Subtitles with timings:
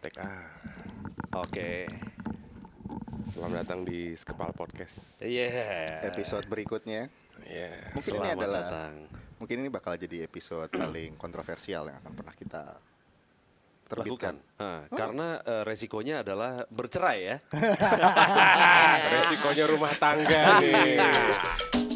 [0.00, 0.32] Tek A.
[1.36, 1.84] Oke.
[3.30, 5.20] Selamat datang di Skepal Podcast.
[5.20, 5.84] Iya.
[6.08, 7.12] episode berikutnya.
[7.44, 7.92] Iya.
[7.92, 8.92] Mungkin ini Selamat adalah datang.
[9.40, 13.88] mungkin ini bakal jadi episode paling kontroversial yang akan pernah kita Lakukan.
[13.88, 14.34] terbitkan.
[14.56, 17.36] Nah, Karena eh, resikonya adalah bercerai ya.
[19.16, 20.96] Resikonya rumah tangga nih.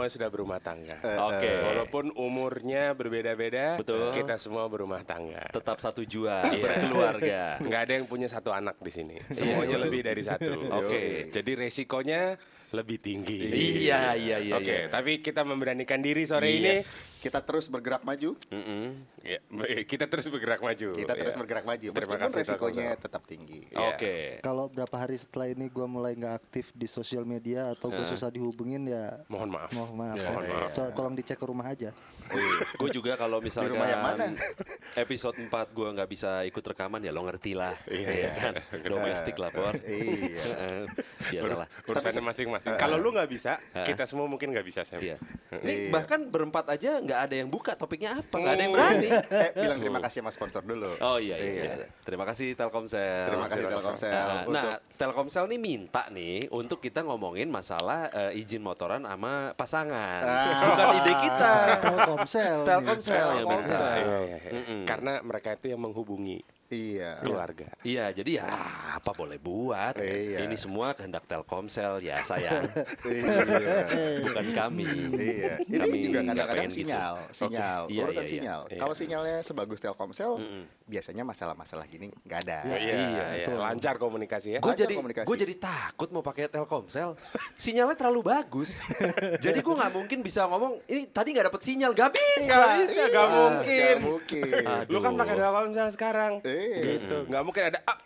[0.00, 0.96] berempat semua sudah berumah tangga.
[1.28, 1.50] Oke.
[1.60, 4.08] Walaupun umurnya berbeda-beda, Betul.
[4.16, 5.44] kita semua berumah tangga.
[5.52, 7.60] Tetap satu jua berkeluarga.
[7.60, 9.16] Nggak ada yang punya satu anak di sini.
[9.28, 10.48] Semuanya lebih dari satu.
[10.80, 11.28] Oke.
[11.28, 13.38] Jadi resikonya lebih tinggi.
[13.82, 14.54] Iya iya iya.
[14.54, 14.86] Oke, iya.
[14.86, 16.78] tapi kita memberanikan diri sore ini.
[16.78, 17.20] Yes.
[17.20, 18.38] Kita terus bergerak maju.
[18.46, 18.94] Mm-mm.
[19.20, 19.42] Ya,
[19.90, 20.88] kita terus bergerak maju.
[20.92, 21.38] Kita terus Ya.
[21.38, 21.88] bergerak maju.
[21.88, 23.02] Terima Meskipun kasih, resikonya Telkomsel.
[23.02, 23.60] tetap tinggi.
[23.66, 23.78] Iya.
[23.90, 24.14] Oke.
[24.40, 28.28] Kalau berapa hari setelah ini gue mulai nggak aktif di sosial media atau gue susah
[28.28, 29.70] dihubungin ya Mohon maaf.
[29.72, 30.28] mohon maaf, Ya, ya.
[30.30, 30.70] mohon maaf.
[30.72, 31.90] To- tolong dicek ke rumah aja.
[32.74, 34.30] Gue juga kalau misalkan rumah yang mana?
[34.94, 37.74] episode 4 gue nggak bisa ikut rekaman ya lo ngerti lah.
[37.84, 38.30] Iya.
[38.32, 38.54] kan.
[38.80, 39.50] Domestik lah.
[39.50, 40.38] Iya.
[40.38, 40.82] Heeh.
[41.30, 41.66] Biasalah.
[41.84, 42.58] Urusannya masing-masing.
[42.76, 45.00] Kalau lu nggak bisa, kita semua mungkin nggak bisa, Sam.
[45.00, 45.16] Iya.
[45.50, 45.90] Ini Iya.
[45.90, 49.08] bahkan berempat aja nggak ada yang buka topiknya apa, nggak ada yang berani.
[49.42, 50.94] eh, bilang terima kasih sama sponsor dulu.
[51.02, 51.50] Oh iya, iya.
[51.50, 51.62] Iya.
[51.74, 51.86] iya.
[52.06, 53.26] Terima kasih Telkomsel.
[53.26, 58.38] Terima kasih Telkomsel Nah, untuk nah, Telkomsel nih minta nih untuk kita ngomongin masalah eh,
[58.38, 60.22] izin motoran sama pasangan.
[60.22, 60.62] Ah.
[60.70, 61.52] Bukan ide kita.
[61.84, 62.58] Telkomsel.
[62.62, 63.74] Telkomsel yang minta.
[63.74, 63.94] Telkomsel.
[63.98, 64.84] Iya, iya, iya.
[64.86, 67.18] Karena mereka itu yang menghubungi Iya.
[67.18, 67.66] keluarga.
[67.82, 68.46] Iya, jadi ya
[68.94, 69.98] apa boleh buat.
[69.98, 70.46] Iya.
[70.46, 72.62] Ini semua kehendak Telkomsel ya sayang,
[73.02, 73.74] Iya.
[74.22, 74.86] bukan kami.
[75.10, 75.54] Iya.
[75.66, 76.78] Ini Kami juga kadang-kadang pengen gitu.
[76.78, 78.30] sinyal, sinyal, Iya, urusan iya, iya.
[78.30, 78.60] sinyal.
[78.70, 78.78] Iya.
[78.78, 80.32] Kalau sinyalnya sebagus Telkomsel,
[80.86, 82.58] biasanya masalah-masalah gini nggak ada.
[82.70, 83.58] Iya, iya, betul.
[83.58, 84.58] lancar komunikasi ya.
[84.62, 85.26] Gue jadi komunikasi.
[85.26, 87.18] gue jadi takut mau pakai Telkomsel.
[87.58, 88.78] Sinyalnya terlalu bagus.
[89.42, 92.46] jadi gue nggak mungkin bisa ngomong ini tadi nggak dapet sinyal, gak bisa.
[92.46, 93.74] Nggak bisa, nggak Iya, mungkin.
[93.74, 94.52] nggak mungkin.
[94.86, 96.32] Lu kan pakai Telkomsel sekarang.
[96.46, 96.59] Iya.
[96.60, 97.16] Gitu.
[97.30, 97.98] Nggak mungkin ada ah,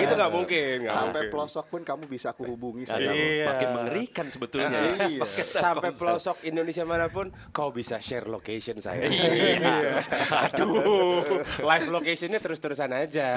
[0.00, 0.76] gitu nggak mungkin.
[0.88, 1.32] Sampai mungkin.
[1.32, 2.88] pelosok pun kamu bisa aku hubungi.
[2.88, 3.52] Iya.
[3.52, 4.80] Makin mengerikan sebetulnya.
[5.08, 5.20] Iya.
[5.24, 9.06] Pakai Sampai pelosok Indonesia mana pun kau bisa share location saya.
[9.08, 10.04] Iya.
[10.50, 11.24] Aduh,
[11.60, 13.28] live locationnya terus-terusan aja.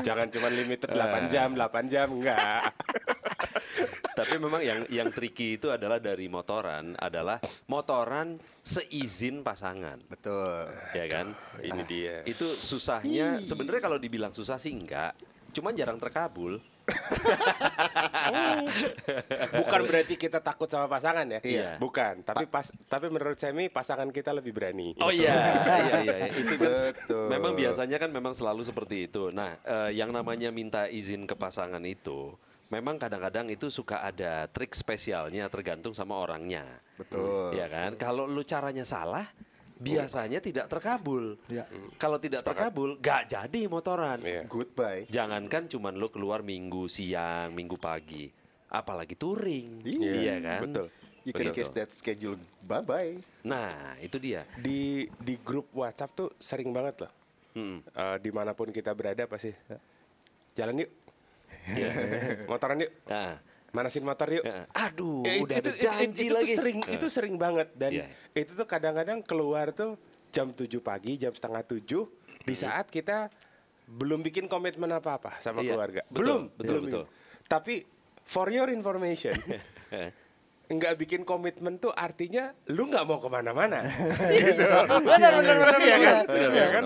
[0.00, 2.62] Jangan cuma limited 8 jam, 8 jam enggak.
[4.12, 9.98] Tapi memang yang yang tricky itu adalah dari motoran adalah motoran seizin pasangan.
[10.06, 10.68] Betul.
[10.92, 11.32] Ya kan?
[11.60, 12.16] Ini dia.
[12.28, 15.16] Itu susahnya sebenarnya kalau dibilang susah sih enggak,
[15.56, 16.60] cuman jarang terkabul.
[19.54, 21.40] Bukan berarti kita takut sama pasangan ya.
[21.42, 21.70] Iya.
[21.78, 24.94] Bukan, tapi pas tapi menurut Semi pasangan kita lebih berani.
[24.98, 26.26] Oh iya, iya, iya, iya.
[26.34, 27.26] itu kan Betul.
[27.30, 29.30] memang biasanya kan memang selalu seperti itu.
[29.30, 32.34] Nah, eh, yang namanya minta izin ke pasangan itu,
[32.72, 36.64] memang kadang-kadang itu suka ada trik spesialnya tergantung sama orangnya.
[36.96, 37.52] Betul.
[37.52, 38.00] Ya kan?
[38.00, 39.28] Kalau lu caranya salah,
[39.76, 41.36] biasanya tidak terkabul.
[41.52, 41.68] Ya.
[42.00, 44.24] Kalau tidak terkabul, gak jadi motoran.
[44.24, 44.48] Iya.
[44.48, 45.04] Goodbye.
[45.12, 48.32] Jangankan cuman lu keluar minggu siang, minggu pagi,
[48.72, 49.84] apalagi touring.
[49.84, 50.40] Iya.
[50.40, 50.60] kan?
[50.64, 50.88] Betul.
[51.22, 51.54] You can Betul.
[51.54, 52.34] kiss that schedule
[52.66, 53.46] bye-bye.
[53.46, 54.42] Nah, itu dia.
[54.58, 57.12] Di di grup WhatsApp tuh sering banget loh.
[57.54, 57.78] Mm-mm.
[57.84, 59.54] Eh, di mana pun kita berada pasti
[60.58, 60.90] jalan yuk,
[61.64, 61.90] Iya.
[62.44, 63.38] motoran yuk, Nah,
[63.70, 64.42] manasin motor yuk.
[64.42, 64.66] ya.
[64.68, 66.46] aduh, Ya, udah ada itu, janji itu, lagi.
[66.48, 66.90] Tuh sering, Nah.
[66.90, 68.06] itu sering banget dan Iya.
[68.34, 69.94] itu tuh kadang-kadang keluar tuh
[70.28, 72.08] jam 7 pagi, jam setengah 7
[72.42, 73.30] di saat kita
[73.84, 76.00] belum bikin komitmen apa-apa sama Iya, keluarga.
[76.06, 76.84] betul, belum, betul, belum.
[76.88, 77.04] betul.
[77.44, 77.74] Tapi
[78.24, 79.34] for your information,
[80.72, 83.84] nggak bikin komitmen tuh artinya lu nggak mau ke mana-mana.
[84.32, 86.24] benar, benar, benar, Iya kan?
[86.24, 86.82] benar, benar, Iya kan?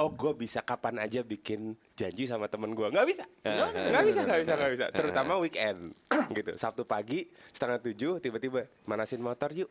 [0.00, 3.24] Oh gue bisa kapan aja bikin janji sama temen gue nggak bisa.
[3.44, 4.86] Eh, nggak eh, nggak bisa nggak bisa nggak bisa.
[4.96, 5.92] terutama weekend
[6.38, 6.56] gitu.
[6.56, 9.68] Sabtu pagi setengah tujuh tiba-tiba manasin motor yuk.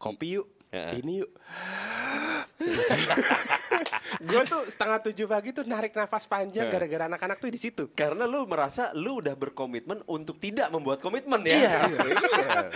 [0.00, 0.48] Kopi yuk.
[0.68, 1.00] Eh.
[1.00, 1.32] ini yuk
[4.18, 8.26] gue tuh setengah tujuh pagi tuh narik nafas panjang gara-gara anak-anak tuh di situ Karena
[8.26, 11.54] lu merasa lu udah berkomitmen untuk tidak membuat komitmen ya.
[11.54, 11.78] Iya.
[12.28, 12.70] Iya.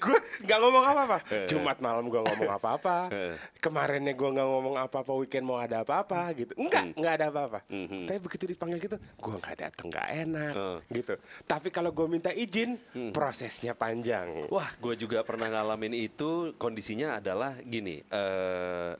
[0.00, 1.18] gue nggak ngomong apa-apa.
[1.46, 3.12] Jumat malam gue ngomong apa-apa.
[3.60, 5.12] Kemarinnya gue nggak ngomong apa-apa.
[5.20, 6.52] Weekend mau ada apa-apa gitu.
[6.56, 7.58] Enggak, nggak ada apa-apa.
[7.68, 8.08] Mhm.
[8.08, 10.52] Tapi begitu dipanggil gitu, gue nggak datang nggak enak
[10.90, 11.14] gitu.
[11.44, 12.80] Tapi kalau gue minta izin,
[13.12, 14.48] prosesnya panjang.
[14.48, 16.56] Wah, gue juga pernah ngalamin itu.
[16.56, 18.00] Kondisinya adalah gini.
[18.60, 18.94] Eh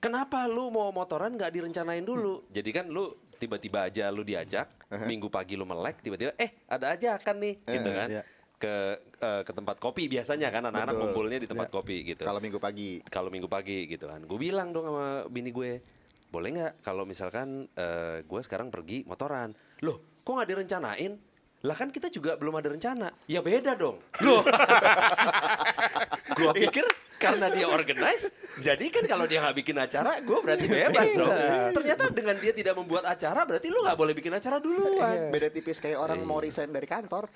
[0.00, 2.48] kenapa lu mau motoran nggak direncanain dulu?
[2.48, 4.70] Jadi kan lu tiba-tiba aja lu diajak,
[5.04, 8.08] minggu pagi lu melek, tiba-tiba eh ada aja kan nih, gitu Eh, kan?
[8.10, 8.22] iya.
[8.54, 8.74] ke
[9.18, 11.02] eh, ke tempat kopi biasanya kan anak-anak Betul.
[11.02, 12.22] ngumpulnya di tempat kopi gitu.
[12.22, 13.02] Kalau minggu pagi.
[13.10, 14.22] kalau minggu pagi gitu kan.
[14.22, 15.82] Gue bilang dong sama bini gue,
[16.30, 19.50] boleh nggak kalau misalkan eh, gue sekarang pergi motoran.
[19.82, 21.18] Loh, kok nggak direncanain?
[21.62, 23.14] Lah kan kita juga belum ada rencana.
[23.30, 24.02] Ya beda dong.
[24.26, 24.42] Loh.
[26.34, 26.82] gue pikir
[27.22, 31.30] karena dia organize, jadi kan kalau dia nggak bikin acara, gue berarti bebas dong.
[31.70, 35.30] Ternyata dengan dia tidak membuat acara, berarti lu nggak boleh bikin acara duluan.
[35.30, 37.30] Beda tipis kayak orang mau resign dari kantor.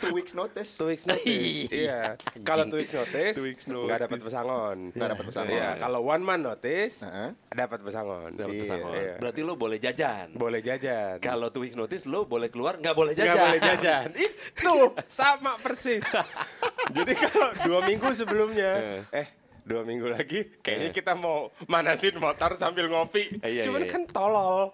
[0.00, 0.70] Two weeks notice.
[0.74, 1.28] Two weeks notice.
[1.70, 2.16] iya.
[2.40, 4.26] Kalau two weeks notice, Two weeks nggak dapat notice.
[4.26, 4.76] pesangon.
[4.90, 5.52] Nggak dapat pesangon.
[5.52, 5.68] Iya.
[5.76, 7.30] Kalau one man notice, Heeh.
[7.50, 8.30] dapat pesangon.
[8.32, 8.92] Dapat Iya, pesangon.
[8.96, 9.14] iya.
[9.16, 10.26] Berarti lu boleh jajan.
[10.32, 11.20] Boleh jajan.
[11.20, 13.28] Kalau two weeks notice, lu boleh keluar, nggak boleh jajan.
[13.30, 14.08] Nggak boleh jajan.
[14.56, 14.74] Itu
[15.04, 16.04] sama persis.
[16.96, 18.72] Jadi kalau dua minggu sebelumnya,
[19.10, 19.28] eh
[19.60, 23.38] dua minggu lagi, kayaknya kita mau manasin motor sambil ngopi.
[23.38, 23.92] Iya, Cuman iya, iya.
[23.92, 24.72] kan tolol.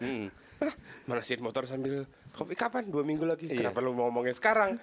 [1.05, 2.87] Manasin motor sambil kopi kapan?
[2.87, 3.49] Dua minggu lagi.
[3.49, 3.73] Iya.
[3.73, 4.77] Kenapa lu mau ngomongnya sekarang?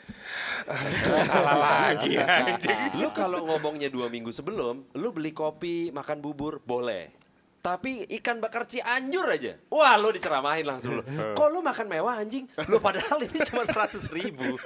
[1.30, 2.98] Salah lagi anjing.
[2.98, 7.23] Lu kalau ngomongnya dua minggu sebelum, lu beli kopi, makan bubur, boleh.
[7.64, 11.04] Tapi ikan bakar Cianjur aja, wah lu diceramahin langsung lu.
[11.40, 12.44] Kok lu makan mewah anjing?
[12.68, 14.60] Lu padahal ini cuma 100 ribu,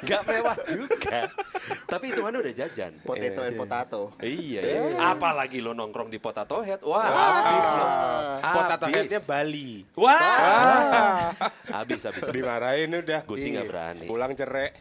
[0.00, 1.28] nggak mewah juga.
[1.84, 3.04] Tapi itu udah jajan.
[3.04, 4.00] Potato and potato.
[4.24, 4.80] Iya, iya.
[5.12, 7.86] Apalagi lo nongkrong di Potato Head, wah habis lo.
[8.40, 9.84] Potato headnya Bali.
[9.92, 11.36] Wah,
[11.68, 12.24] habis habis.
[12.24, 12.32] habis.
[12.32, 13.28] Dimarahin udah.
[13.28, 14.06] Gue sih nggak berani.
[14.08, 14.72] Pulang cerai.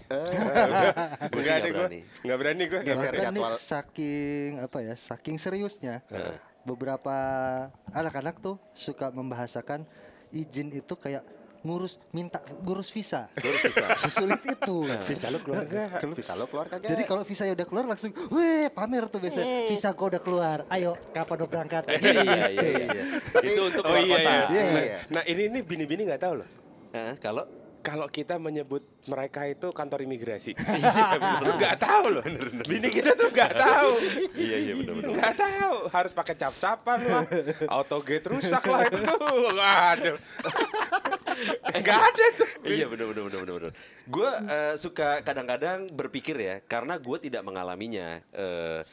[1.36, 1.75] Gue sih gue.
[1.75, 2.00] berani.
[2.24, 2.80] Enggak berani gue.
[2.88, 3.54] Geser nih jadwal.
[3.60, 6.00] saking apa ya, saking seriusnya.
[6.68, 7.16] Beberapa
[7.90, 9.88] anak-anak tuh suka membahasakan
[10.30, 11.24] izin itu kayak
[11.64, 13.31] ngurus minta ngurus visa.
[13.34, 13.88] Terus bisa.
[14.04, 14.84] Sesulit itu.
[15.04, 16.04] Visa lu keluar enggak?
[16.12, 16.92] Visa lo keluar kagak?
[16.92, 19.42] Jadi kalau visa udah keluar langsung, weh pamer tuh biasa.
[19.66, 20.58] Visa gua udah keluar.
[20.68, 21.84] Ayo, kapan udah berangkat?
[21.98, 22.68] Iya, iya, Gitu.
[22.78, 23.04] iya.
[23.42, 24.31] Itu untuk Oh keluar iya kota.
[24.31, 24.44] iya.
[24.48, 24.98] Iya, iya.
[25.10, 26.48] Nah ini ini bini-bini nggak tahu loh.
[26.92, 27.44] Hah, Kalau
[27.88, 30.51] Kalau kita menyebut mereka itu kantor imigrasi,
[31.39, 32.24] itu nggak tahu loh.
[32.68, 33.92] Bini kita tuh nggak tahu.
[34.36, 35.16] Iya iya benar-benar.
[35.16, 35.75] Nggak tahu.
[35.88, 37.24] Harus pakai cap-capan lah.
[37.72, 39.00] Autogate rusak lah itu.
[39.56, 40.18] Waduh.
[41.80, 42.50] Nggak ada tuh.
[42.66, 43.74] Iya benar benar benar benar benar.
[44.04, 44.30] Gue
[44.75, 48.19] suka kadang-kadang berpikir ya, karena gue tidak mengalaminya.
[48.36, 48.83] Eh,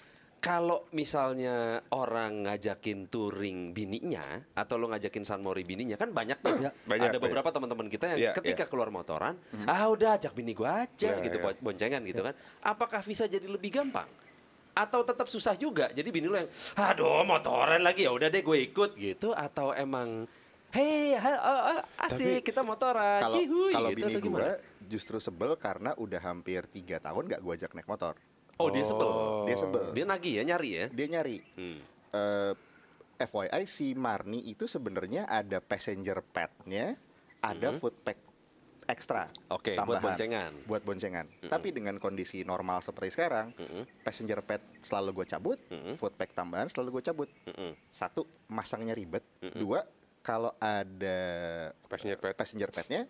[0.45, 6.61] kalau misalnya orang ngajakin touring bininya atau lo ngajakin San Mori bininya kan banyak tuh.
[6.61, 6.69] Ya.
[6.85, 10.69] Banyak, Ada beberapa teman-teman kita yang Iya, ketika keluar motoran, ah udah ajak bini gue
[10.69, 11.57] aja Iya, gitu iya.
[11.65, 12.37] boncengan gitu kan.
[12.61, 14.05] Apakah bisa jadi lebih gampang?
[14.77, 15.89] Atau tetap susah juga?
[15.97, 20.29] Jadi bini lo yang, aduh motoran lagi ya udah deh gue ikut gitu atau emang
[20.75, 21.39] Hei, ah,
[21.79, 24.43] ah, asik kita motoran, kalau cihuy, kalau gitu, bini atau gimana?
[24.43, 24.53] gue
[24.91, 28.19] justru sebel karena udah hampir tiga tahun gak gue ajak naik motor.
[28.59, 29.11] Oh, dia sebel.
[29.47, 29.85] Dia sebel.
[29.93, 30.87] Dia nagih ya, nyari ya.
[30.89, 31.39] Dia nyari.
[31.59, 31.79] Hmm.
[32.15, 32.53] Eh,
[33.15, 36.99] FYI si Marni itu sebenarnya ada passenger pad-nya,
[37.39, 38.19] ada food pack
[38.85, 39.27] ekstra.
[39.27, 39.57] Hmm.
[39.57, 40.03] Oke, buat tambahan.
[40.05, 40.51] boncengan.
[40.53, 40.67] Hmm.
[40.69, 41.27] Buat boncengan.
[41.47, 43.55] Tapi dengan kondisi normal seperti sekarang,
[44.03, 45.95] passenger pad selalu gue cabut, Hmm.
[45.97, 47.29] food pack tambahan selalu gue cabut.
[47.49, 47.73] Mm-mm.
[47.91, 49.25] Satu, masangnya ribet.
[49.41, 49.57] Hmm.
[49.57, 49.81] Dua,
[50.21, 51.19] kalau ada
[51.89, 52.33] Passenger pad.
[52.37, 53.03] passenger pad-nya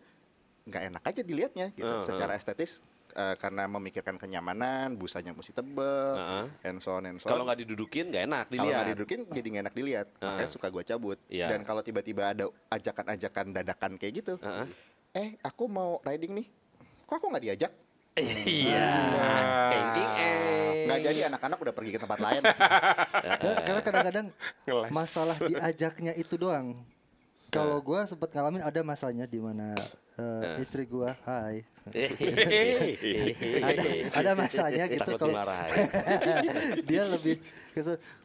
[0.64, 1.84] nggak enak aja dilihatnya gitu.
[1.84, 2.04] Uh, uh.
[2.06, 2.80] Secara estetis
[3.14, 6.46] eh, karena memikirkan kenyamanan, busanya mesti tebel, Uh, uh.
[6.66, 7.30] and so on and so on.
[7.30, 8.74] Kalau nggak didudukin nggak enak Kalau dilihat.
[8.74, 11.18] nggak didudukin jadi nggak enak dilihat, makanya suka gue cabut.
[11.30, 11.46] Iya.
[11.48, 14.66] Dan kalau tiba-tiba ada ajakan-ajakan dadakan kayak gitu, Heeh.
[15.14, 16.46] eh aku mau riding nih,
[17.06, 17.72] kok aku nggak diajak?
[18.14, 18.90] Iya.
[19.74, 20.86] Eng eng eng.
[20.86, 22.42] Nggak jadi anak-anak udah pergi ke tempat lain.
[22.44, 23.34] Ya,
[23.66, 24.26] karena kadang-kadang
[24.90, 26.78] masalah diajaknya itu doang.
[27.54, 29.78] Kalau gua sempat ngalamin ada masanya di mana
[30.18, 31.62] eh, istri gua, hai,
[33.70, 35.38] ada ada masanya gitu Takut kalau
[36.90, 37.38] dia lebih.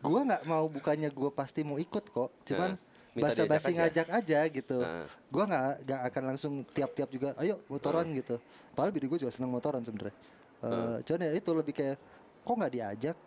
[0.01, 2.73] Gua nggak mau bukannya gua pasti mau ikut kok, cuman
[3.13, 4.77] minta basa basi diajak ngajak aja gitu.
[4.81, 5.05] Nah.
[5.29, 8.41] Gua nggak nggak akan langsung tiap-tiap juga, ayo motoran gitu.
[8.73, 10.15] Padahal bini gue juga senang motoran sebenarnya.
[10.63, 11.97] Eh, Cuman ya itu lebih kayak
[12.43, 13.17] kok nggak diajak?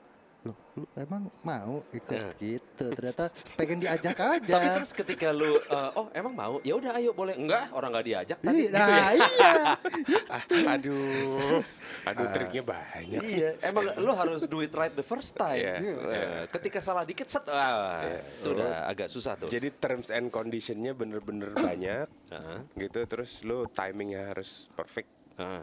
[0.42, 2.34] Loh, lu emang mau ikut Nah.
[2.36, 2.86] gitu?
[2.90, 4.54] Ternyata pengen diajak aja.
[4.58, 8.06] Tapi terus ketika lu eh, oh emang mau ya udah ayo boleh enggak orang nggak
[8.06, 9.52] diajak tadi Ih, nah, iya.
[10.34, 10.42] Ah,
[10.74, 11.62] aduh.
[12.02, 13.22] Aduh triknya banyak.
[13.22, 15.62] Iya, emang lu harus do it right the first time.
[15.62, 15.76] Iya.
[15.78, 19.46] Eh, ketika salah dikit set, ah, itu udah agak susah tuh.
[19.46, 22.10] Jadi terms and conditionnya bener-bener banyak.
[22.32, 22.58] Heeh.
[22.80, 25.06] Gitu terus lu timingnya harus perfect.
[25.38, 25.62] Ah,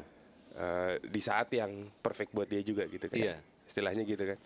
[0.55, 3.19] eh, di saat yang perfect buat dia juga gitu kan.
[3.19, 3.36] Iya.
[3.67, 4.39] Istilahnya gitu kan.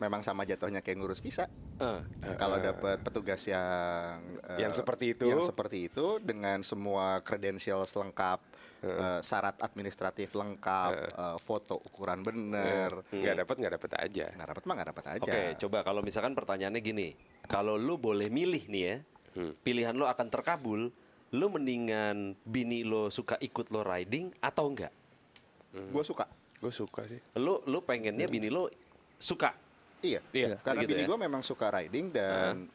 [0.00, 1.44] Memang sama jatuhnya kayak ngurus visa.
[1.76, 2.00] ah.
[2.40, 4.16] Kalau dapat petugas yang
[4.48, 5.28] eh, Yang seperti itu.
[5.28, 8.40] yang seperti itu dengan semua kredensial lengkap,
[8.80, 14.26] eh, syarat administratif lengkap, eh, foto ukuran bener, Nggak dapat nggak dapat aja.
[14.32, 15.30] nggak dapat mah nggak dapat aja.
[15.30, 17.08] Oke, coba kalau misalkan pertanyaannya gini,
[17.44, 18.96] kalau lu boleh milih nih ya,
[19.60, 20.88] pilihan lu akan terkabul,
[21.30, 24.92] lu mendingan bini lo suka ikut lo riding atau enggak?
[25.92, 26.24] Gue suka.
[26.56, 27.20] Gue suka sih.
[27.36, 28.64] Lu lu pengennya bini lu
[29.20, 29.52] suka.
[30.00, 31.08] Iya, Iya, karena gitu bini ya.
[31.08, 32.68] gue memang suka riding dan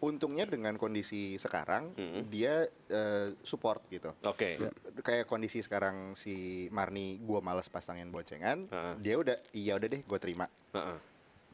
[0.00, 1.92] untungnya dengan kondisi sekarang
[2.26, 4.14] dia eh, support gitu.
[4.24, 4.56] Oke.
[5.04, 8.94] Kayak kondisi sekarang si Marni gue males pasangin boncengan, Heeh.
[8.98, 10.48] dia udah iya udah deh gue terima.
[10.72, 10.98] Heeh.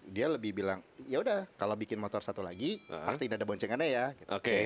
[0.06, 3.02] Dia lebih bilang ya udah kalau bikin motor satu lagi Heeh.
[3.02, 4.06] pasti ada boncengannya ya.
[4.14, 4.30] Gitu.
[4.30, 4.58] Oke.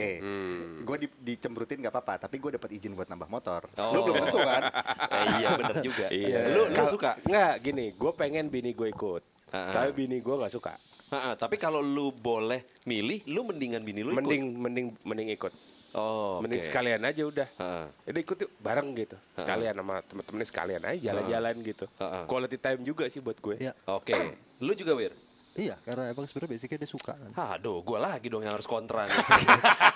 [0.84, 3.64] Gue di, dicemberutin nggak apa-apa, tapi gue dapat izin buat nambah motor.
[3.80, 3.96] Oh.
[3.96, 4.62] Lu belum tentu kan?
[5.10, 6.06] Eh, iya bener juga.
[6.20, 6.40] Iya.
[6.52, 7.16] Lu lu suka.
[7.24, 9.24] Nggak, gini, gue pengen bini gue ikut.
[9.50, 9.74] Ah.
[9.74, 10.72] Tapi bini gue nggak suka.
[11.10, 14.22] Heeh, tapi kalau lu boleh milih, lu mendingan bini lu ikut.
[14.22, 15.52] Mending, mending, mending ikut.
[15.90, 16.46] Oh, oke.
[16.46, 17.48] Mending sekalian aja udah.
[17.50, 17.86] Heeh.
[18.06, 19.16] Jadi ikut yuk bareng gitu.
[19.34, 21.86] Sekalian sama temen-temennya sekalian aja jalan-jalan gitu.
[22.30, 23.58] Quality time juga sih buat gue.
[23.58, 23.74] Iya.
[23.90, 24.14] Oke.
[24.62, 25.10] Lu juga, Wir?
[25.58, 27.30] Iya, karena emang sebenarnya basicnya dia suka kan.
[27.58, 29.18] Aduh, gua lagi dong yang harus kontra nih.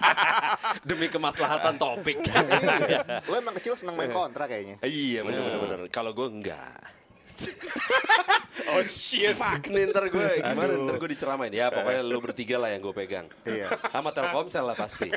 [0.88, 2.18] Demi kemaslahatan topik.
[2.26, 3.22] Iya.
[3.30, 4.82] Lo emang kecil seneng main kontra kayaknya.
[4.82, 5.78] iya, bener bener bener.
[5.94, 6.82] Kalau gua enggak.
[8.74, 9.34] oh shit.
[9.34, 10.72] Fuck nih ntar gue gimana?
[10.76, 11.52] Ntar gue diceramain.
[11.52, 13.26] Ya pokoknya lu bertiga lah yang gue pegang.
[13.42, 13.74] Iya.
[13.90, 15.10] sama Telkomsel lah pasti.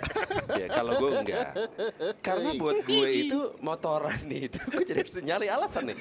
[0.57, 1.53] Ya kalau gue enggak.
[2.25, 5.97] Karena buat gue itu motoran itu gue jadi harus nyari alasan nih.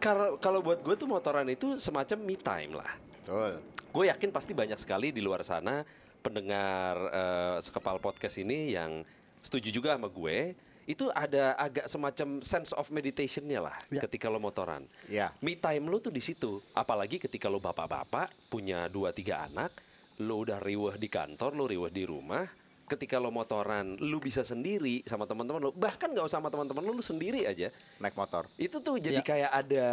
[0.00, 2.92] Kalau kalau buat gue tuh motoran itu semacam me time lah.
[3.22, 3.52] Betul.
[3.92, 5.84] gue yakin pasti banyak sekali di luar sana
[6.24, 9.04] pendengar eh, sekepal podcast ini yang
[9.44, 14.02] setuju juga sama gue itu ada agak semacam sense of meditationnya lah Ya.
[14.02, 14.82] ketika lo motoran.
[15.06, 15.30] Ya.
[15.38, 16.58] Me time lo tuh di situ.
[16.72, 19.70] Apalagi ketika lo bapak-bapak punya dua tiga anak,
[20.18, 22.42] lo udah riweh di kantor, lo riweh di rumah.
[22.82, 25.70] Ketika lo motoran, lo bisa sendiri sama teman-teman lo.
[25.72, 27.70] Bahkan nggak usah sama teman-teman lo, lo sendiri aja.
[27.96, 28.44] Naik motor.
[28.54, 29.24] Itu tuh jadi Ya.
[29.24, 29.88] kayak ada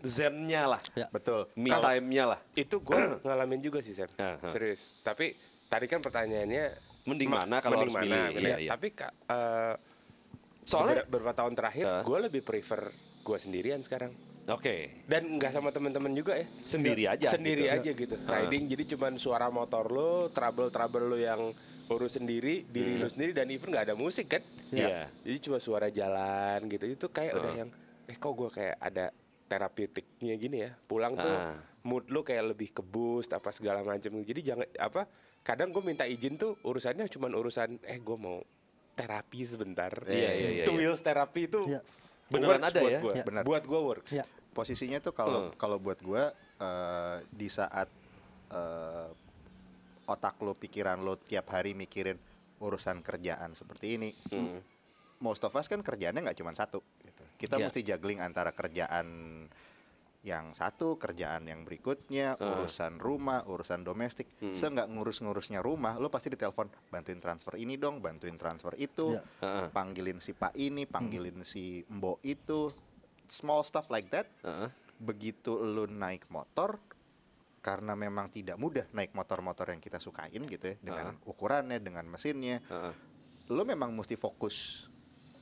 [0.00, 1.06] zennya lah, Ya.
[1.08, 1.48] Betul.
[1.54, 2.40] me time-nya lah.
[2.52, 2.92] Itu gue
[3.24, 4.10] ngalamin juga sih, Sam.
[4.14, 4.50] Aha.
[4.50, 5.00] Serius.
[5.00, 5.32] Tapi
[5.66, 6.64] tadi kan pertanyaannya
[7.04, 8.32] Mending ma- mana kalau mending harus mana, milih?
[8.34, 8.44] gitu.
[8.44, 8.70] Iya, iya.
[8.72, 9.74] Tapi Kak, eh,
[10.64, 12.00] Soalnya, beberapa, tahun terakhir Ah.
[12.00, 12.88] gue lebih prefer
[13.20, 14.12] gue sendirian sekarang.
[14.44, 16.44] oke, Dan nggak sama teman-teman juga ya.
[16.62, 17.72] Sendiri aja Sendiri gitu.
[17.72, 18.14] aja gitu.
[18.24, 18.42] Ah.
[18.42, 21.40] Riding jadi cuman suara motor lo, trouble-trouble lo yang
[21.86, 24.42] urus sendiri, diri lo sendiri dan even nggak ada musik kan.
[24.68, 24.76] Hmm.
[24.78, 25.08] Iya.
[25.22, 26.84] Jadi cuma suara jalan gitu.
[26.86, 27.58] Itu kayak udah Ah.
[27.58, 27.70] yang
[28.04, 29.06] eh kok gue kayak ada
[29.48, 30.70] terapeutiknya gini ya.
[30.82, 31.56] Pulang tuh Ah.
[31.82, 34.12] mood lo kayak lebih ke boost apa segala macam.
[34.18, 35.08] Jadi jangan apa
[35.40, 38.40] kadang gue minta izin tuh urusannya cuman urusan eh gue mau
[38.94, 39.90] terapi sebentar.
[40.06, 40.88] Iya, iya, iya, Two iya.
[40.88, 41.80] wheels terapi itu Iya.
[42.24, 43.00] Beneran ada buat ya?
[43.02, 43.12] Gua.
[43.12, 43.24] Iya.
[43.26, 43.42] Benar.
[43.44, 44.10] Buat gue works.
[44.14, 44.24] Iya.
[44.54, 45.58] Posisinya tuh kalau Hmm.
[45.58, 46.22] kalau buat gue
[46.54, 47.90] eh, di saat
[48.48, 49.08] eh,
[50.06, 52.14] otak lo, pikiran lo tiap hari mikirin
[52.60, 54.62] urusan kerjaan seperti ini, Hmm.
[55.18, 56.78] most of us kan kerjaannya nggak cuma satu.
[57.02, 57.22] Gitu.
[57.36, 57.66] Kita Iya.
[57.66, 59.06] mesti juggling antara kerjaan
[60.24, 62.56] yang satu, kerjaan yang berikutnya, Ah.
[62.64, 64.32] urusan rumah, urusan domestik.
[64.40, 64.56] Hmm.
[64.56, 69.22] Seenggak ngurus-ngurusnya rumah, lo pasti ditelepon, bantuin transfer ini dong, bantuin transfer itu, Iya.
[69.44, 69.68] Heeh.
[69.68, 72.72] panggilin si Pak ini, panggilin si Mbok itu,
[73.28, 74.32] small stuff like that.
[74.40, 74.72] Heeh.
[74.96, 76.80] Begitu lo naik motor,
[77.60, 82.64] karena memang tidak mudah naik motor-motor yang kita sukain gitu ya, dengan ukurannya, dengan mesinnya,
[82.64, 82.94] Heeh.
[83.52, 84.88] lo memang mesti fokus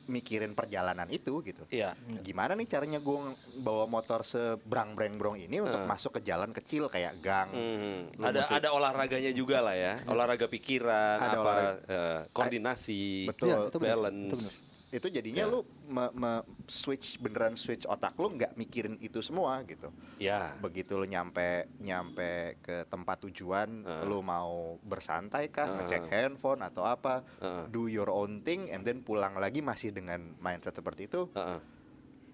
[0.05, 1.63] mikirin perjalanan itu gitu.
[1.69, 1.95] Iya.
[2.21, 3.19] Gimana nih caranya gue
[3.57, 5.89] bawa motor sebrang-breng-brong ini untuk Ah.
[5.89, 7.49] masuk ke jalan kecil kayak gang.
[7.49, 11.73] Hmm, Lo Ada mesti- ada olahraganya juga lah ya, olahraga pikiran, Ada apa olahraga.
[11.87, 13.47] eh, koordinasi, Betul.
[13.47, 14.19] Iya, itu benar, balance.
[14.25, 14.72] itu benar.
[14.93, 15.51] Itu jadinya Ya.
[15.51, 19.89] lo me- me- switch beneran switch otak lo nggak mikirin itu semua gitu.
[20.21, 24.05] Ya, Begitu lo nyampe nyampe ke tempat tujuan, Ah.
[24.05, 25.75] lo mau bersantai kah, Ah.
[25.81, 27.65] ngecek handphone atau apa, Ah.
[27.67, 31.33] do your own thing, and then pulang lagi masih dengan mindset seperti itu.
[31.33, 31.59] Heeh.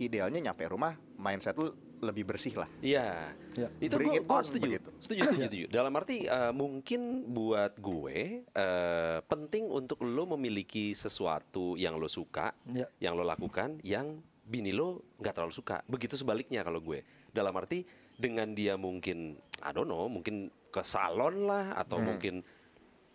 [0.01, 2.69] Idealnya nyampe rumah mindset lo lebih bersih lah.
[2.79, 3.35] Iya.
[3.55, 3.69] Iya.
[3.79, 4.63] Itu Bring gue setuju.
[4.65, 4.89] begitu.
[4.99, 5.67] Setuju, setuju, setuju.
[5.69, 12.55] Dalam arti eh, mungkin buat gue eh, penting untuk lo memiliki sesuatu yang lo suka,
[12.67, 12.87] Iya.
[13.01, 15.83] yang lo lakukan, yang bini lo nggak terlalu suka.
[15.85, 17.03] Begitu sebaliknya kalau gue.
[17.29, 22.45] Dalam arti dengan dia mungkin, I don't know, mungkin ke salon lah atau mungkin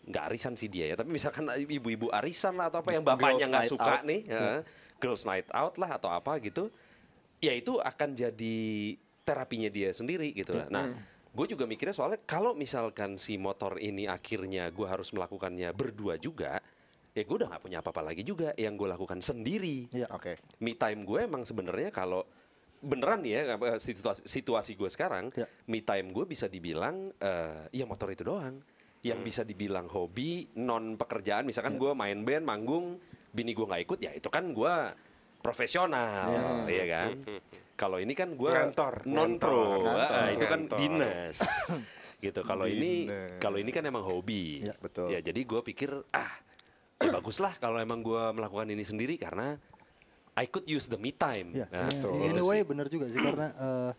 [0.04, 1.48] nggak arisan sih dia ya, tapi misalkan
[1.80, 4.04] ibu-ibu arisan lah atau apa yang bapaknya Girls nggak night suka out.
[4.04, 4.48] nih, ya,
[5.00, 6.68] girls night out lah atau apa gitu,
[7.44, 8.58] ya itu akan jadi
[9.28, 10.56] terapinya dia sendiri gitu.
[10.56, 10.68] lah.
[10.72, 10.96] Nah,
[11.36, 16.64] gue juga mikirnya soalnya kalau misalkan si motor ini akhirnya gue harus melakukannya berdua juga,
[17.12, 19.92] ya gue udah nggak punya apa-apa lagi juga yang gue lakukan sendiri.
[19.92, 20.08] Iya.
[20.16, 20.40] Oke.
[20.64, 22.24] Me time gue emang sebenarnya kalau
[22.84, 23.44] beneran nih ya
[23.80, 25.48] situasi, situasi gue sekarang, Ya.
[25.68, 28.64] me time gue bisa dibilang eh, ya motor itu doang.
[29.04, 33.04] Yang bisa dibilang hobi non pekerjaan, misalkan gue main band, manggung,
[33.36, 34.76] bini gue nggak ikut, ya itu kan gue
[35.44, 36.32] profesional,
[36.72, 37.20] ya kan.
[37.82, 40.78] Kalau ini kan gue non pro, ngantor, itu kan ngantor.
[40.80, 41.38] dinas.
[42.24, 42.40] gitu.
[42.48, 43.10] Kalau ini
[43.42, 44.64] kalau ini kan emang hobi.
[44.64, 45.12] Ya, betul.
[45.12, 46.32] Ya jadi gue pikir ah
[47.02, 49.60] ya bagus lah kalau emang gue melakukan ini sendiri karena
[50.38, 51.52] I could use the me time.
[51.52, 53.92] Ya, Nah, in, gitu in a way bener juga sih karena eh,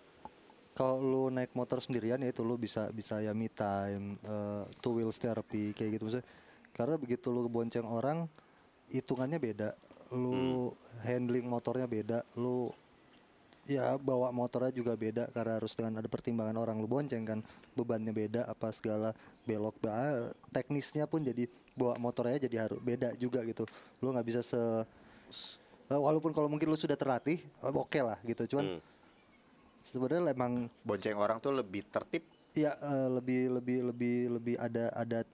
[0.72, 4.96] kalau lu naik motor sendirian ya itu lu bisa bisa ya me time, eh, two
[4.96, 6.26] wheels therapy kayak gitu maksudnya.
[6.72, 8.26] Karena begitu lu bonceng orang
[8.90, 9.78] hitungannya beda,
[10.14, 10.70] lu
[11.02, 12.70] handling motornya beda, lu
[13.64, 16.76] ya bawa motornya juga beda karena harus dengan ada pertimbangan orang.
[16.78, 17.40] Lu bonceng kan
[17.74, 19.10] bebannya beda apa segala
[19.44, 23.66] belok ba- teknisnya pun jadi bawa motornya jadi harus beda juga gitu.
[24.00, 24.60] Lu nggak bisa se
[25.90, 28.56] walaupun kalau mungkin lu sudah terlatih eh, oke lah gitu.
[28.56, 28.78] Cuman
[29.84, 32.22] sebenarnya emang Bonceng orang tuh lebih tertib.
[32.54, 35.26] ya eh, lebih lebih lebih lebih ada ada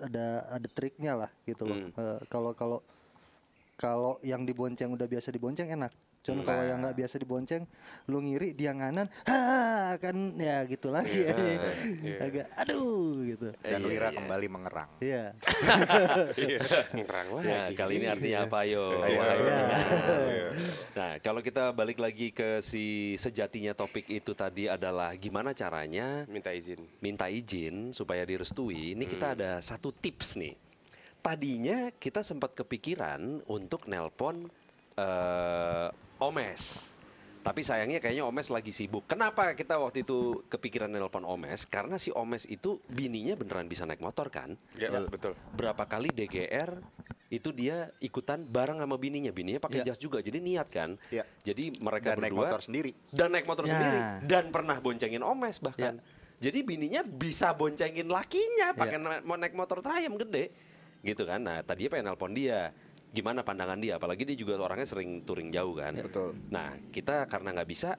[0.00, 1.76] ada ada triknya lah gitu loh.
[1.76, 2.78] Eh, kalau kalau
[3.74, 5.90] kalau yang dibonceng udah biasa dibonceng enak
[6.24, 7.68] cuman kalau yang nggak biasa dibonceng
[8.06, 11.20] lu ngiri dia nganan ha kan ya gitu lagi
[12.24, 14.88] agak aduh gitu Dan Wira kembali mengerang.
[14.98, 15.36] iya
[16.40, 16.60] Iya,
[16.92, 17.76] ngerang Ya, lagi.
[17.76, 19.04] kali ini artinya apa yo?
[19.04, 19.20] Ayo.
[20.94, 22.84] Nah, kalau kita balik lagi ke si
[23.16, 26.80] sejatinya topik itu tadi adalah gimana caranya Minta izin.
[27.00, 28.96] minta izin supaya direstui.
[28.96, 30.54] Ini kita ada satu tips nih.
[31.24, 34.44] Tadinya kita sempat kepikiran untuk nelpon
[34.92, 35.88] eh,
[36.20, 36.92] Omes.
[37.40, 39.08] Tapi sayangnya kayaknya Omes lagi sibuk.
[39.08, 41.64] Kenapa kita waktu itu kepikiran nelpon Omes?
[41.64, 44.52] Karena si Omes itu bininya beneran bisa naik motor kan?
[44.76, 45.32] Ya, betul.
[45.56, 46.76] berapa kali DGR
[47.32, 49.90] itu dia ikutan bareng sama bininya bininya pakai Ya.
[49.90, 51.24] jas juga jadi niat kan Ya.
[51.40, 52.92] jadi mereka Dan naik berdua motor sendiri.
[53.10, 53.70] dan naik motor Ya.
[53.74, 55.98] sendiri dan pernah boncengin omes bahkan
[56.38, 60.52] jadi bininya bisa boncengin lakinya pakai mau naik motor trayem gede
[61.04, 62.72] gitu kan nah tadi pengen nelpon dia
[63.14, 66.34] gimana pandangan dia apalagi dia juga orangnya sering touring jauh kan Betul.
[66.50, 67.94] nah kita karena nggak bisa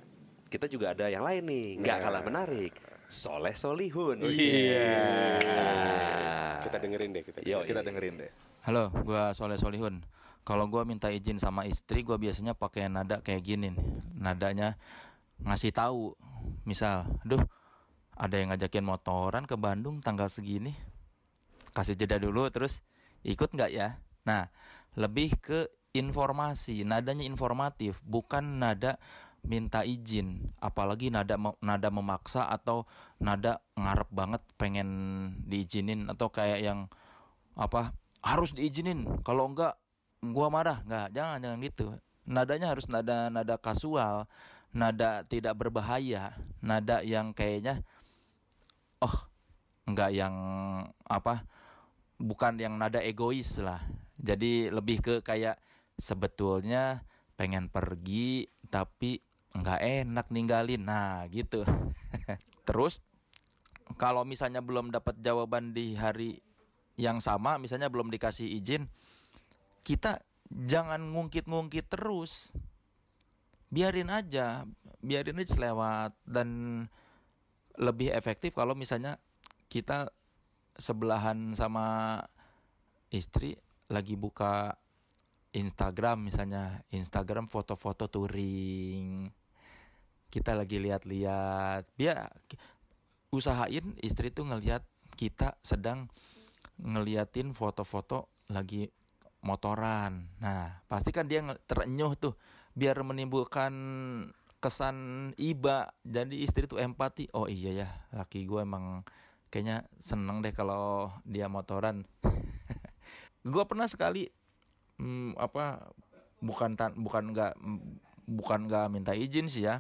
[0.50, 2.74] kita juga ada yang lain nih nggak kalah menarik
[3.06, 5.38] Soleh Solihun iya
[6.66, 7.40] Kita dengerin deh kita.
[7.46, 8.32] Yo, Kita dengerin deh.
[8.66, 10.02] Halo, gua Soleh Solihun.
[10.42, 13.78] Kalau gua minta izin sama istri, gua biasanya pakai nada kayak gini nih.
[14.18, 14.74] Nadanya
[15.46, 16.18] ngasih tahu.
[16.66, 17.42] Misal, "Duh,
[18.18, 20.74] ada yang ngajakin motoran ke Bandung tanggal segini."
[21.70, 22.82] Kasih jeda dulu terus
[23.26, 23.98] ikut nggak ya?
[24.30, 24.48] Nah,
[24.96, 29.02] lebih ke informasi, nadanya informatif, bukan nada
[29.46, 32.90] minta izin, apalagi nada nada memaksa atau
[33.22, 34.90] nada ngarep banget pengen
[35.46, 36.80] diizinin atau kayak yang
[37.54, 37.94] apa
[38.26, 39.06] harus diizinin.
[39.22, 39.78] Kalau enggak
[40.26, 40.82] gua marah.
[40.86, 41.86] Enggak jangan jangan gitu.
[42.26, 44.26] Nadanya harus nada nada kasual
[44.76, 47.80] nada tidak berbahaya nada yang kayaknya
[49.00, 49.16] oh
[49.88, 50.36] enggak yang
[51.08, 51.48] apa
[52.22, 53.82] bukan yang nada egois lah.
[54.20, 55.60] Jadi lebih ke kayak
[56.00, 57.04] sebetulnya
[57.36, 59.20] pengen pergi tapi
[59.56, 60.84] nggak enak ninggalin.
[60.88, 61.64] Nah gitu.
[62.68, 63.04] Terus
[64.00, 66.42] kalau misalnya belum dapat jawaban di hari
[66.96, 68.88] yang sama misalnya belum dikasih izin
[69.86, 72.56] kita jangan ngungkit-ngungkit terus.
[73.70, 74.66] Biarin aja
[75.06, 76.50] biarin aja selewat dan
[77.78, 79.22] lebih efektif kalau misalnya
[79.70, 80.10] kita
[80.76, 82.20] sebelahan sama
[83.10, 83.56] istri
[83.88, 84.76] lagi buka
[85.56, 89.32] Instagram misalnya Instagram foto-foto touring
[90.28, 92.28] kita lagi lihat-lihat biar
[93.32, 94.84] usahain istri tuh ngelihat
[95.16, 96.12] kita sedang
[96.80, 98.92] ngeliatin foto-foto lagi
[99.46, 100.28] motoran.
[100.42, 102.34] Nah, pasti kan dia terenyuh tuh
[102.76, 103.74] biar menimbulkan
[104.60, 105.94] kesan iba.
[106.04, 107.30] Jadi istri tuh empati.
[107.32, 109.06] Oh iya ya, laki gue emang
[109.56, 112.04] kayaknya seneng deh kalau dia motoran.
[113.48, 114.28] gue pernah sekali
[115.00, 115.96] hmm, apa
[116.44, 117.56] bukan tan bukan nggak
[118.28, 119.80] bukan nggak minta izin sih ya.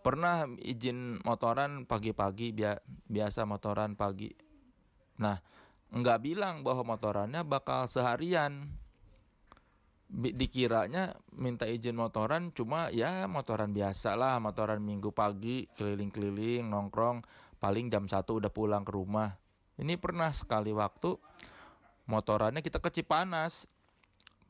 [0.00, 4.32] Pernah izin motoran pagi-pagi bia- biasa motoran pagi.
[5.20, 5.36] Nah
[5.92, 8.72] nggak bilang bahwa motorannya bakal seharian.
[10.14, 17.20] Dikiranya minta izin motoran cuma ya motoran biasa lah motoran minggu pagi keliling-keliling nongkrong
[17.64, 19.40] paling jam satu udah pulang ke rumah.
[19.80, 21.16] Ini pernah sekali waktu
[22.04, 23.64] motorannya kita ke Cipanas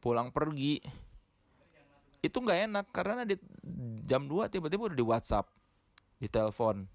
[0.02, 0.82] pulang pergi.
[2.18, 3.38] Itu nggak enak karena di
[4.02, 5.46] jam 2 tiba-tiba udah di WhatsApp
[6.18, 6.90] di telepon.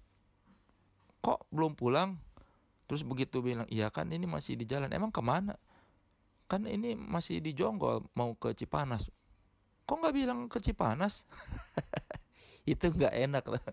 [1.24, 2.20] Kok belum pulang?
[2.84, 4.92] Terus begitu bilang iya kan ini masih di jalan.
[4.92, 5.56] Emang ke mana?
[6.52, 9.08] Kan ini masih di Jonggol mau ke Cipanas.
[9.88, 11.24] Kok nggak bilang ke Cipanas?
[12.68, 13.64] Itu nggak enak lah.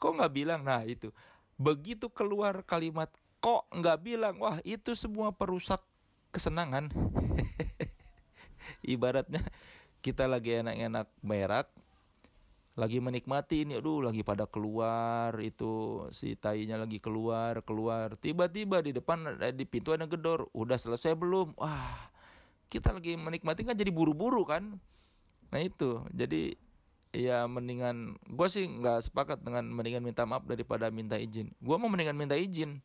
[0.00, 0.64] Kok nggak bilang?
[0.64, 1.12] Nah itu
[1.58, 3.10] begitu keluar kalimat
[3.42, 4.38] kok nggak bilang?
[4.38, 5.82] Wah itu semua perusak
[6.30, 6.88] kesenangan.
[8.94, 9.42] Ibaratnya
[10.00, 11.68] kita lagi enak-enak berak
[12.78, 18.94] lagi menikmati ini aduh lagi pada keluar itu si tainya lagi keluar keluar tiba-tiba di
[18.94, 21.58] depan eh, di pintu ada gedor udah selesai belum?
[21.58, 22.14] Wah
[22.70, 24.78] kita lagi menikmati kan jadi buru-buru kan?
[25.48, 26.54] Nah itu, jadi
[27.12, 31.52] ya mendingan gue sih nggak sepakat dengan mendingan minta maaf daripada minta izin.
[31.60, 32.80] Gue mau mendingan minta izin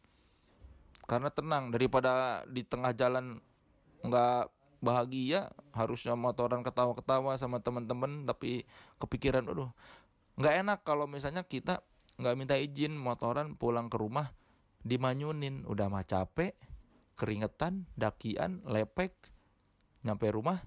[1.03, 3.43] karena tenang daripada di tengah jalan
[4.03, 4.51] nggak
[4.83, 8.67] bahagia harusnya motoran ketawa-ketawa sama teman-teman tapi
[8.99, 9.71] kepikiran aduh
[10.35, 11.79] nggak enak kalau misalnya kita
[12.19, 14.35] nggak minta izin motoran pulang ke rumah
[14.83, 16.59] dimanyunin udah mah capek
[17.15, 19.15] keringetan dakian lepek
[20.03, 20.59] nyampe rumah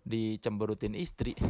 [0.00, 1.36] dicemberutin istri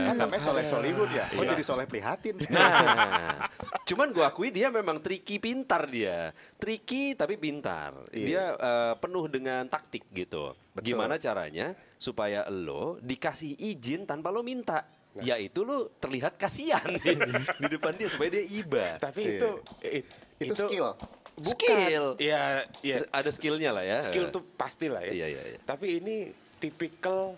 [0.00, 1.50] kan namanya soleh solihun ya kok Iya.
[1.52, 3.46] jadi soleh prihatin Nah,
[3.84, 6.32] cuman gua akui dia memang tricky pintar dia.
[6.56, 7.94] Tricky tapi pintar.
[8.10, 8.24] Iya.
[8.24, 10.52] Dia eh, penuh dengan taktik gitu.
[10.72, 10.84] Betul.
[10.86, 14.84] Gimana caranya supaya lo dikasih izin tanpa lo minta?
[15.16, 17.12] Yaitu lo terlihat kasihan di,
[17.58, 18.96] di depan dia supaya dia iba.
[18.96, 19.32] Tapi Iya.
[19.32, 19.48] itu
[19.82, 20.08] it-
[20.40, 20.96] itu skill
[21.36, 21.56] Bukan.
[21.56, 22.06] Skill.
[22.18, 22.96] Iya, iya.
[23.12, 23.98] Ada skillnya lah ya.
[24.02, 25.12] Skill tuh pasti lah ya.
[25.12, 25.58] Iya, iya, iya.
[25.62, 27.34] Tapi ini tipikal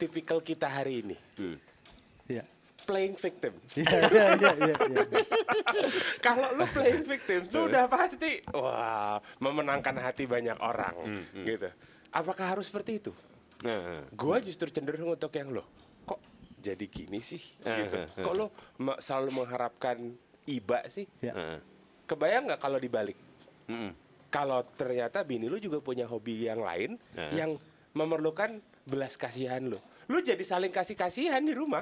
[0.00, 1.16] tipikal kita hari ini.
[2.28, 2.44] Iya.
[2.84, 3.52] Playing victim.
[3.80, 4.74] Iya iya iya iya.
[4.76, 5.20] iya.
[6.20, 10.92] Kalau lu playing victim, lu udah pasti wah memenangkan hati banyak orang
[11.44, 11.72] gitu.
[12.12, 13.12] Apakah harus seperti itu?
[13.64, 15.64] Nah, Gua justru cenderung untuk yang lo
[16.04, 16.20] kok
[16.60, 17.96] jadi gini sih gitu.
[18.20, 18.52] Kok lo
[19.00, 19.96] selalu mengharapkan
[20.44, 21.08] iba sih?
[21.24, 21.32] Ya.
[21.32, 21.58] nah,
[22.04, 23.16] Kebayang nggak kalau dibalik?
[23.66, 23.92] mm-mm.
[24.28, 27.30] Kalau ternyata bini lu juga punya hobi yang lain Nah.
[27.30, 27.54] yang
[27.94, 29.78] memerlukan belas kasihan lu.
[30.04, 31.80] Lu jadi saling kasih kasihan di rumah.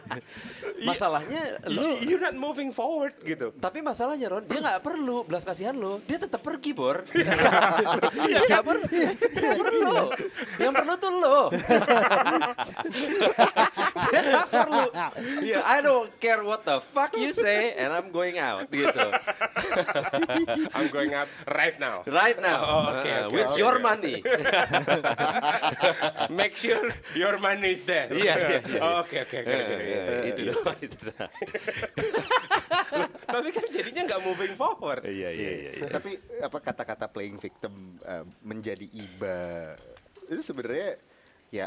[0.88, 3.52] Masalahnya You, you're not moving forward gitu.
[3.52, 7.04] Tapi masalahnya Ron, dia nggak perlu belas kasihan lo, dia tetap pergi bor.
[7.12, 8.86] dia nggak perlu,
[9.60, 9.96] perlu.
[10.56, 11.40] Yang perlu tuh lo.
[14.58, 14.84] perlu.
[15.40, 19.06] Yeah, I don't care what the fuck you say, and I'm going out gitu.
[20.76, 22.02] I'm going out right now.
[22.04, 23.56] Right now, Oh, oke, Uh, oke, with oke.
[23.56, 24.16] your money.
[26.30, 28.08] Make sure your money is there.
[28.10, 28.80] Iya, iya, iya.
[28.80, 29.56] Oh, Oke oke oke.
[30.28, 31.30] itu doang, itu doang.
[33.28, 35.02] Tapi kan jadinya nggak moving forward.
[35.04, 35.70] Iya iya iya.
[35.78, 35.88] iya.
[35.88, 39.74] tapi apa kata-kata playing victim eh, menjadi iba
[40.28, 41.00] itu sebenarnya
[41.48, 41.66] ya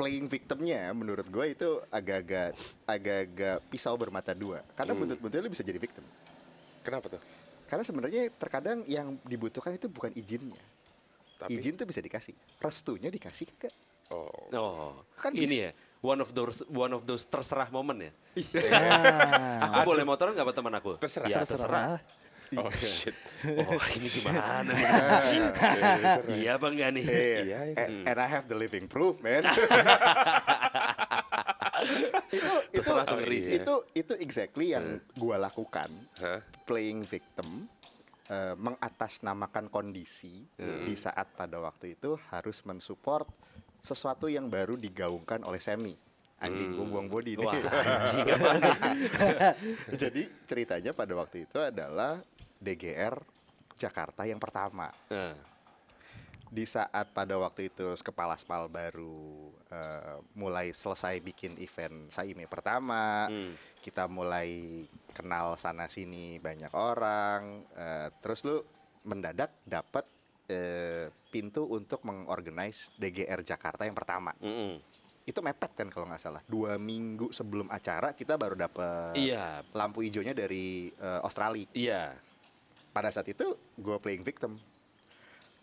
[0.00, 5.04] playing victimnya menurut gue itu agak-agak agak-agak pisau bermata dua karena Hmm.
[5.04, 6.02] buntut-buntutnya lu bisa jadi victim
[6.80, 7.20] Kenapa tuh?
[7.68, 10.58] karena sebenarnya terkadang yang dibutuhkan itu bukan izinnya
[11.36, 13.72] Tapi izin tuh bisa dikasih restunya dikasih kan
[14.10, 14.48] oh.
[14.50, 15.64] Oh, Kan ini bisa.
[15.68, 15.72] ya.
[16.00, 18.12] One of those one of those terserah momen ya.
[18.72, 20.92] Nah, Aku boleh motoran nggak sama teman aku?
[20.96, 21.28] Terserah.
[21.28, 22.00] Ya, terserah.
[22.58, 23.14] Oh shit.
[23.46, 24.82] Oh ini gimana nih?
[26.34, 27.04] iya apa enggak nih?
[27.06, 27.86] Iya, Iya, iya.
[28.10, 29.46] And I have the living proof, man.
[32.30, 33.56] itu itu ya.
[33.56, 35.88] itu itu exactly yang gua lakukan
[36.20, 36.44] Hah?
[36.68, 37.66] playing victim
[38.28, 43.26] eh, mengatasnamakan kondisi di saat pada waktu itu harus mensupport
[43.80, 45.96] sesuatu yang baru digaungkan oleh Semi
[46.40, 48.26] anjing gua buang body nih Wah, anjing
[49.92, 52.20] jadi ceritanya pada waktu itu adalah
[52.60, 53.16] DGR
[53.74, 55.34] Jakarta yang pertama Nah,
[56.50, 63.30] di saat pada waktu itu kepala spal baru eh, mulai selesai bikin event Saime pertama,
[63.30, 63.54] Hmm.
[63.78, 64.82] kita mulai
[65.14, 68.58] kenal sana sini banyak orang, eh, terus lu
[69.06, 70.02] mendadak dapat
[70.50, 74.34] eh, pintu untuk mengorganize DGR Jakarta yang pertama.
[74.42, 74.82] mm-mm.
[75.22, 76.42] Itu mepet kan kalau nggak salah.
[76.42, 82.10] Dua minggu sebelum acara kita baru dapat Iya, lampu hijaunya dari eh, Australia iya.
[82.90, 84.58] Pada saat itu gue playing victim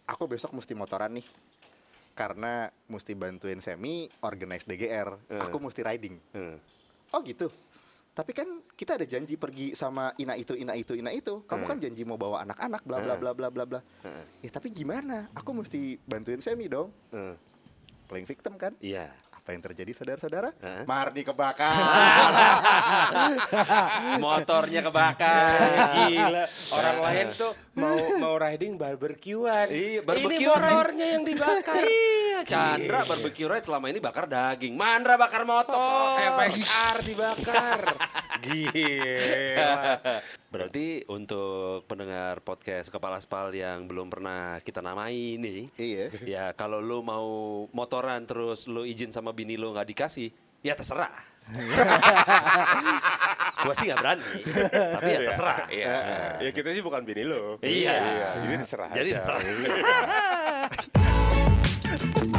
[0.05, 1.27] aku besok mesti motoran nih
[2.13, 5.37] karena mesti bantuin semi organize DGR Eh.
[5.37, 6.57] aku mesti riding Eh.
[7.11, 7.51] oh gitu
[8.17, 11.69] tapi kan kita ada janji pergi sama ina itu ina itu ina itu kamu Eh.
[11.69, 14.47] kan janji mau bawa anak-anak bla bla bla bla bla bla Eh.
[14.47, 17.35] ya tapi gimana aku mesti bantuin semi dong Eh.
[18.07, 19.11] playing victim kan Iya.
[19.47, 20.83] Apa yang terjadi saudara-saudara Eh.
[20.83, 21.71] Mardi kebakar
[24.19, 25.47] Motornya kebakar.
[26.03, 29.67] Gila, orang lain tuh mau mau riding barbekyuan.
[29.69, 30.43] Iya, Ini barbecue.
[30.43, 31.79] motornya yang dibakar.
[31.79, 34.75] Iya, Chandra barbecue ride selama ini bakar daging.
[34.75, 36.19] Mandra bakar motor.
[36.19, 37.79] FXR dibakar.
[38.43, 39.75] Gila.
[40.57, 46.81] Berarti untuk pendengar podcast Kepala Spal yang belum pernah kita namai ini, iya ya kalau
[46.81, 47.29] lu mau
[47.69, 50.33] motoran terus lu izin sama bini lu nggak dikasih,
[50.65, 51.13] ya terserah.
[53.61, 54.41] Gua sih nggak berani,
[54.97, 55.69] tapi ya terserah.
[55.69, 55.93] Iya.
[56.41, 57.61] Ya kita sih bukan bini lo.
[57.61, 57.95] Iya.
[58.41, 59.21] Jadi terserah Jadi aja.
[59.21, 59.41] terserah.